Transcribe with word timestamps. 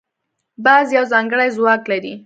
باز 0.63 0.87
یو 0.97 1.05
ځانګړی 1.13 1.49
ځواک 1.55 1.81
لري 1.91 2.13